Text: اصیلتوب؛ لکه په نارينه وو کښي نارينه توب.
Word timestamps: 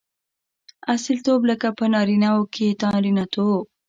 اصیلتوب؛ 0.95 1.41
لکه 1.49 1.67
په 1.77 1.85
نارينه 1.93 2.29
وو 2.33 2.43
کښي 2.53 2.67
نارينه 2.93 3.25
توب. 3.33 3.63